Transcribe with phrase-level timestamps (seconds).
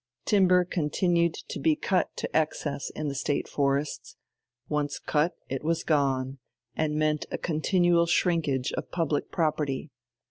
[0.25, 4.15] Timber continued to be cut to excess in the State forests;
[4.67, 6.39] once cut it was gone,
[6.75, 9.91] and meant a continual shrinkage of public property.